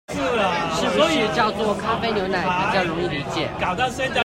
[0.09, 3.47] 是不是叫做「咖啡牛奶」比較容易理解